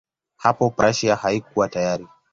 Hapo 0.37 0.69
Prussia 0.73 1.15
haikuwa 1.15 1.69
tayari. 1.69 2.07